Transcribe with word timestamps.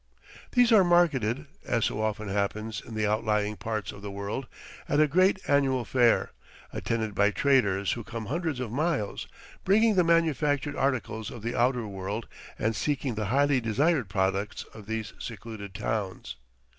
These 0.53 0.71
are 0.71 0.83
marketed, 0.83 1.45
as 1.63 1.85
so 1.85 2.01
often 2.01 2.27
happens 2.27 2.81
in 2.83 2.95
the 2.95 3.05
outlying 3.05 3.55
parts 3.55 3.91
of 3.91 4.01
the 4.01 4.09
world, 4.09 4.47
at 4.89 4.99
a 4.99 5.05
great 5.07 5.37
annual 5.47 5.85
fair, 5.85 6.31
attended 6.73 7.13
by 7.13 7.29
traders 7.29 7.91
who 7.91 8.03
come 8.03 8.25
hundreds 8.25 8.59
of 8.59 8.71
miles, 8.71 9.27
bringing 9.63 9.93
the 9.93 10.03
manufactured 10.03 10.75
articles 10.75 11.29
of 11.29 11.43
the 11.43 11.55
outer 11.55 11.85
world 11.85 12.27
and 12.57 12.75
seeking 12.75 13.13
the 13.13 13.25
highly 13.25 13.61
desired 13.61 14.09
products 14.09 14.63
of 14.73 14.87
these 14.87 15.13
secluded 15.19 15.75
towns. 15.75 16.35